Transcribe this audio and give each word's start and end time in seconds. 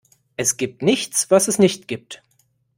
Es 0.35 0.57
gibt 0.57 0.81
nichts, 0.81 1.29
was 1.29 1.47
es 1.47 1.59
nicht 1.59 1.87
gibt. 1.87 2.23